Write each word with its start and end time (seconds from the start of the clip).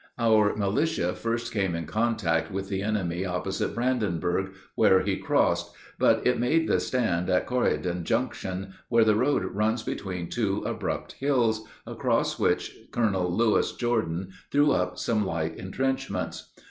Our 0.17 0.55
militia 0.55 1.13
first 1.13 1.53
came 1.53 1.75
in 1.75 1.85
contact 1.85 2.49
with 2.49 2.69
the 2.69 2.81
enemy 2.81 3.23
opposite 3.23 3.75
Brandenburg, 3.75 4.55
where 4.73 5.01
he 5.01 5.15
crossed; 5.17 5.75
but 5.99 6.25
it 6.25 6.39
made 6.39 6.67
the 6.67 6.79
stand 6.79 7.29
at 7.29 7.45
Corydon 7.45 8.03
Junction, 8.03 8.73
where 8.89 9.03
the 9.03 9.13
road 9.13 9.43
runs 9.45 9.83
between 9.83 10.27
two 10.27 10.63
abrupt 10.65 11.11
hills, 11.11 11.67
across 11.85 12.39
which 12.39 12.75
Colonel 12.89 13.31
Lewis 13.31 13.73
Jordan 13.73 14.31
threw 14.51 14.71
up 14.71 14.97
some 14.97 15.23
light 15.23 15.55
intrenchments. 15.55 16.49